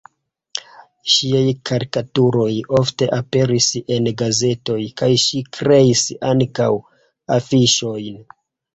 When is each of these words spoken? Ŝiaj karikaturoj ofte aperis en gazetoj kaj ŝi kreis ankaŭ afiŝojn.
Ŝiaj 1.15 1.41
karikaturoj 1.71 2.47
ofte 2.79 3.11
aperis 3.19 3.69
en 3.99 4.11
gazetoj 4.25 4.81
kaj 5.03 5.13
ŝi 5.27 5.45
kreis 5.61 6.05
ankaŭ 6.35 6.75
afiŝojn. 7.41 8.23